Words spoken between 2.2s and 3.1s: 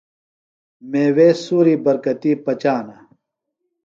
پچانہ۔